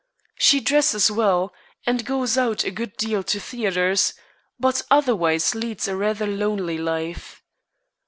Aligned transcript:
She 0.39 0.59
dresses 0.61 1.11
well, 1.11 1.53
and 1.85 2.03
goes 2.07 2.35
out 2.35 2.63
a 2.63 2.71
good 2.71 2.97
deal 2.97 3.21
to 3.25 3.39
theatres, 3.39 4.15
but 4.59 4.81
otherwise 4.89 5.53
leads 5.53 5.87
a 5.87 5.95
rather 5.95 6.25
lonely 6.25 6.79
life. 6.79 7.43